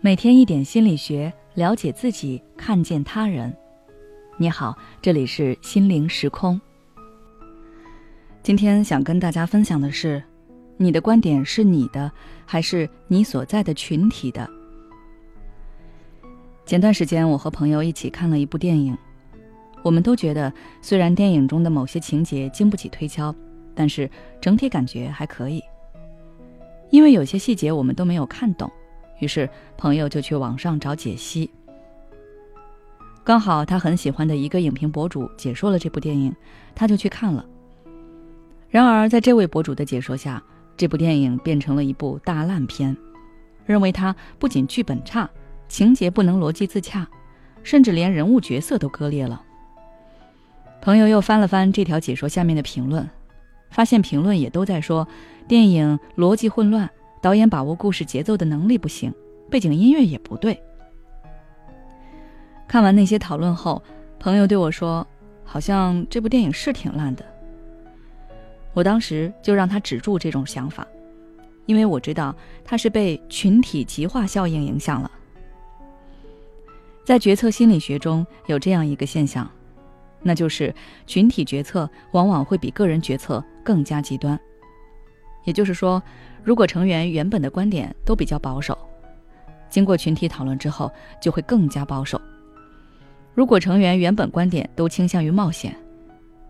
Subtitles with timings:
[0.00, 3.52] 每天一点心理学，了解自己，看见他人。
[4.36, 6.60] 你好，这里是心灵时空。
[8.42, 10.22] 今天想跟大家分享的是，
[10.76, 12.12] 你的观点是你的，
[12.44, 14.48] 还是你所在的群体的？
[16.64, 18.96] 前段时间，我和朋友一起看了一部电影，
[19.82, 23.34] 我们都觉得，虽然电影中的某些情节经不起推敲，
[23.74, 24.08] 但是
[24.40, 25.62] 整体感觉还可以。
[26.90, 28.70] 因为有些细节我们都没有看懂。
[29.20, 31.50] 于是，朋友就去网上找解析。
[33.24, 36.34] 刚好他很喜欢的一个影评博主解说了这部电影，
[36.74, 37.44] 他就去看了。
[38.68, 40.42] 然而，在这位博主的解说下，
[40.76, 42.96] 这部电影变成了一部大烂片，
[43.64, 45.28] 认为它不仅剧本差，
[45.68, 47.08] 情节不能逻辑自洽，
[47.62, 49.42] 甚至连人物角色都割裂了。
[50.82, 53.08] 朋友又翻了翻这条解说下面的评论，
[53.76, 55.06] 发现评论也都在说
[55.46, 56.88] 电影逻辑混乱。
[57.20, 59.12] 导演把握故事节奏的能力不行，
[59.50, 60.58] 背景音乐也不对。
[62.66, 63.82] 看完那些讨论后，
[64.18, 65.06] 朋友对我说
[65.44, 67.24] ：“好像这部电影是挺烂的。”
[68.72, 70.86] 我当时就让他止住这种想法，
[71.66, 75.10] 因为我知道他是被群体极化效应影响了。
[77.04, 79.50] 在决策心理学中有这样一个现象，
[80.26, 80.74] 那就是
[81.06, 84.38] 群体决策往往会比个人决策更加极端。
[85.44, 86.02] 也就是说。
[86.46, 88.78] 如果成员原本的观点都比较保守，
[89.68, 90.88] 经过群体讨论之后
[91.20, 92.16] 就会更加保守；
[93.34, 95.76] 如果成员原本观点都倾向于冒险，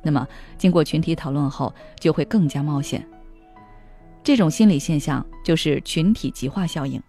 [0.02, 3.02] 那么经过群体讨论后就会更加冒险。
[4.22, 7.02] 这种心理现象就是群体极化效应。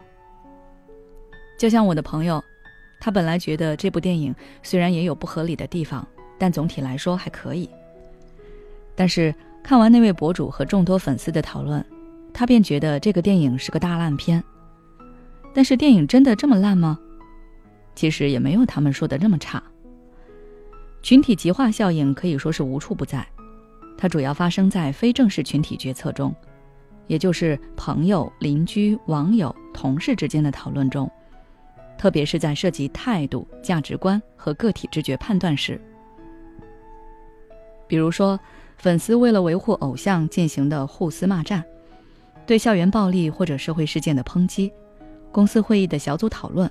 [1.60, 2.42] 就像我的朋友，
[3.02, 6.08] 他本来觉得这部电影虽然也有不合理的地方，
[6.38, 7.70] 但总体来说还可以。
[8.96, 11.86] 但是看完那位博主和众多粉丝的讨论。
[12.34, 14.44] 他便觉得这个电影是个大烂片，
[15.56, 17.00] 但是电影真的这么烂吗？
[17.96, 19.64] 其实也没有他们说的那么差。
[21.02, 23.26] 群体极化效应可以说是无处不在，
[23.98, 26.36] 它主要发生在非正式群体决策中，
[27.08, 31.10] 也就是朋友、邻居、网友、同事之间的讨论中，
[31.98, 35.82] 特别是在涉及态度、价值观和个体知觉判断时。
[37.88, 38.40] 比如说，
[38.78, 41.64] 粉丝为了维护偶像进行的互撕骂战。
[42.46, 44.72] 对校园暴力或者社会事件的抨击，
[45.32, 46.70] 公司会议的小组讨论，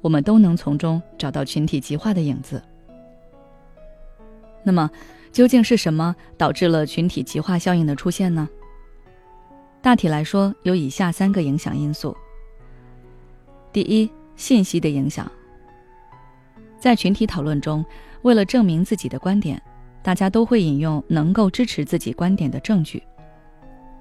[0.00, 2.60] 我们都能从中找到群体极化的影子。
[4.64, 4.90] 那么，
[5.30, 8.48] 究竟是什么导致了群体极化效应的出现呢？
[9.80, 12.16] 大体来说，有以下三个影响因素。
[13.72, 15.30] 第一，信息的影响。
[16.80, 17.84] 在群体讨论中，
[18.22, 19.62] 为了证明自己的观点，
[20.06, 23.02] 大家都会引用能够支持自己观点的证据。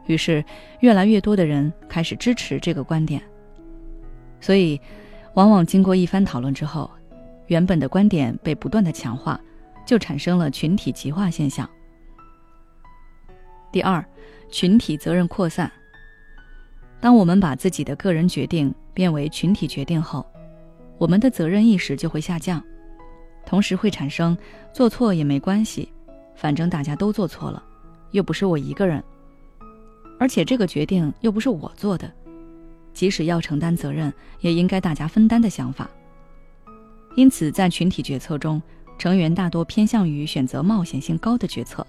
[0.06, 0.46] 于是，
[0.82, 3.20] 越来越多的人开始支持这个观点。
[4.40, 4.80] 所以，
[5.34, 6.92] 往往经过一番讨论之后，
[7.48, 9.42] 原本的观点被不断的强化，
[9.84, 11.68] 就产生了群体极化现象。
[13.72, 14.06] 第二，
[14.52, 15.72] 群体责任扩散。
[17.02, 20.24] 当我们把自己的个人决定变为群体决定后，
[21.00, 22.64] 我们的责任意识就会下降，
[23.44, 24.38] 同时会产生
[24.72, 25.90] 做错也没关系，
[26.36, 27.64] 反正大家都做错了，
[28.12, 29.04] 又不是我一个人。
[30.20, 32.12] 而且这个决定又不是我做的，
[32.94, 35.90] 即使要承担责任，也应该大家分担的想法。
[37.16, 38.62] 因此，在群体决策中，
[38.98, 41.86] 成员大多偏向于选择冒险性高的决策，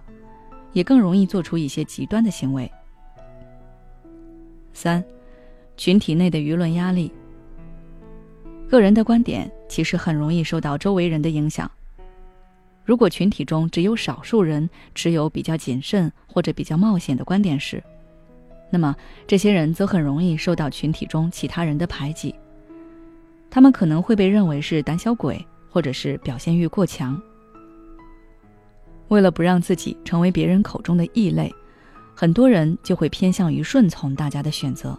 [0.72, 2.70] 也更容易做出一些极端的行为。
[4.72, 5.02] 三，
[5.76, 7.12] 群体内的舆论压力。
[8.68, 11.70] 个人的观点其实很容易受到周围人的影响。
[12.86, 17.82] 如果群体中只有少数人持有比较谨慎或者比较冒险的观点时，
[18.70, 18.94] 那么，
[19.26, 22.32] 这些人则很容易受到群体中其他人的排挤。
[23.50, 27.20] 他们可能会被认为是胆小鬼，或者是表现欲过强。
[29.08, 31.52] 为了不让自己成为别人口中的异类，
[32.14, 34.96] 很多人就会偏向于顺从大家的选择。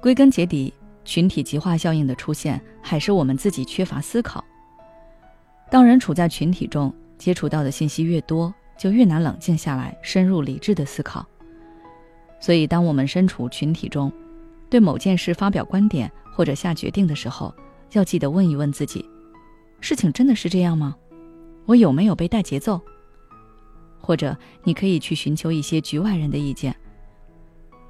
[0.00, 0.72] 归根结底，
[1.04, 4.44] 群体极化效应的出现，还是我们自己缺乏思考。
[5.70, 11.26] 当人处在群体中，接触到的信息越多，就越难冷静下来，深入理智的思考。
[12.40, 14.10] 所以，当我们身处群体中，
[14.70, 17.54] 对某件事发表观点或者下决定的时候，
[17.92, 19.04] 要记得问一问自己：
[19.80, 20.96] 事情真的是这样吗？
[21.66, 22.80] 我有没有被带节奏？
[24.00, 26.74] 或者，你可以去寻求一些局外人的意见。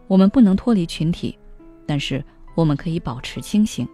[0.08, 1.38] 我们不能脱离群体，
[1.86, 2.24] 但是
[2.56, 3.86] 我们可以保持清醒。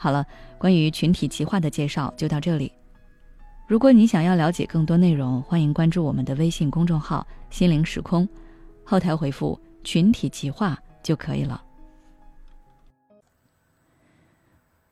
[0.00, 0.24] 好了，
[0.58, 2.70] 关于群体极化的介绍就到这里。
[3.66, 8.26] 如果你想要了解更多内容，欢迎关注我们的微信公众号“心灵时空”。
[8.86, 11.62] 后台回复群体极化就可以了。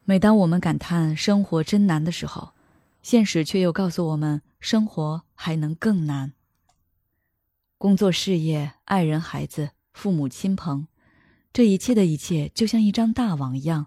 [0.05, 2.51] 每当我们感叹生活真难的时候，
[3.01, 6.33] 现实却又告诉我们，生活还能更难。
[7.79, 10.89] 工作、事业、爱人、孩子、父母亲朋，
[11.53, 13.87] 这一切的一切，就像一张大网一样，